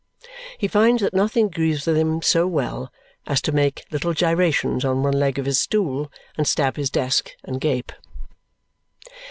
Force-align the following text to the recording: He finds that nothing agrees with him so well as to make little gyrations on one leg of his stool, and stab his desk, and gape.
He 0.57 0.67
finds 0.67 1.03
that 1.03 1.13
nothing 1.13 1.45
agrees 1.45 1.85
with 1.85 1.95
him 1.95 2.23
so 2.23 2.47
well 2.47 2.91
as 3.27 3.39
to 3.43 3.51
make 3.51 3.85
little 3.91 4.15
gyrations 4.15 4.83
on 4.83 5.03
one 5.03 5.13
leg 5.13 5.37
of 5.37 5.45
his 5.45 5.59
stool, 5.59 6.11
and 6.35 6.47
stab 6.47 6.75
his 6.75 6.89
desk, 6.89 7.35
and 7.43 7.61
gape. 7.61 7.91